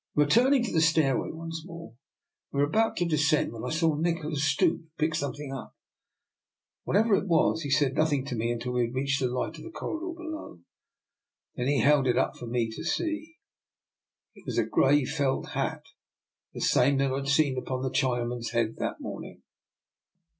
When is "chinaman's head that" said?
17.91-19.01